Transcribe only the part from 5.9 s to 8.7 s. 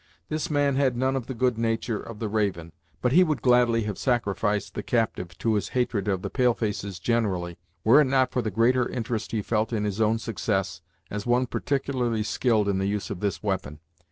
of the pale faces generally, were it not for the